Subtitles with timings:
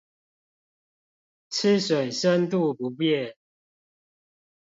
[1.51, 3.35] 吃水深度不變